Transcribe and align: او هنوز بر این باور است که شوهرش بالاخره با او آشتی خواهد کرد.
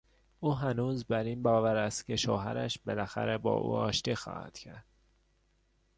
او 0.39 0.53
هنوز 0.55 1.05
بر 1.05 1.23
این 1.23 1.41
باور 1.41 1.75
است 1.75 2.05
که 2.05 2.15
شوهرش 2.15 2.77
بالاخره 2.85 3.37
با 3.37 3.53
او 3.53 3.73
آشتی 3.75 4.15
خواهد 4.15 4.57
کرد. 4.57 4.85